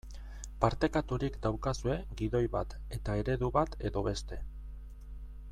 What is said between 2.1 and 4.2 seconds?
gidoi bat eta eredu bat edo